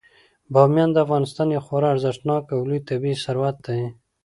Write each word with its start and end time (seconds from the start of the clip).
بامیان 0.53 0.89
د 0.93 0.97
افغانستان 1.05 1.47
یو 1.49 1.65
خورا 1.67 1.87
ارزښتناک 1.93 2.43
او 2.55 2.59
لوی 2.69 2.79
طبعي 2.89 3.13
ثروت 3.23 3.55
دی. 3.65 3.81